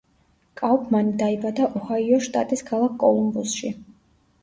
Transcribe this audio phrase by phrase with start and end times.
[0.61, 3.77] კაუფმანი დაიბადა ოჰაიოს შტატის ქალაქ კოლუმბუსში.